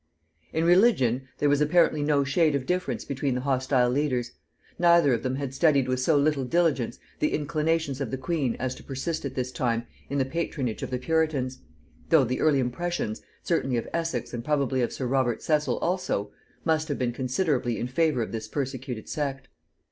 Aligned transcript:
In 0.51 0.63
religion 0.65 1.27
there 1.37 1.47
was 1.47 1.61
apparently 1.61 2.01
no 2.01 2.23
shade 2.23 2.55
of 2.55 2.65
difference 2.65 3.05
between 3.05 3.35
the 3.35 3.41
hostile 3.41 3.91
leaders; 3.91 4.31
neither 4.79 5.13
of 5.13 5.21
them 5.21 5.35
had 5.35 5.53
studied 5.53 5.87
with 5.87 5.99
so 5.99 6.17
little 6.17 6.43
diligence 6.43 6.97
the 7.19 7.31
inclinations 7.31 8.01
of 8.01 8.09
the 8.09 8.17
queen 8.17 8.55
as 8.55 8.73
to 8.73 8.83
persist 8.83 9.25
at 9.25 9.35
this 9.35 9.51
time 9.51 9.85
in 10.09 10.17
the 10.17 10.25
patronage 10.25 10.81
of 10.81 10.89
the 10.89 10.97
puritans, 10.97 11.59
though 12.09 12.23
the 12.23 12.39
early 12.41 12.57
impressions, 12.59 13.21
certainly 13.43 13.77
of 13.77 13.87
Essex 13.93 14.33
and 14.33 14.43
probably 14.43 14.81
of 14.81 14.91
sir 14.91 15.05
Robert 15.05 15.43
Cecil 15.43 15.77
also, 15.83 16.31
must 16.65 16.87
have 16.87 16.97
been 16.97 17.13
considerably 17.13 17.77
in 17.77 17.87
favor 17.87 18.23
of 18.23 18.31
this 18.31 18.47
persecuted 18.47 19.07
sect. 19.07 19.49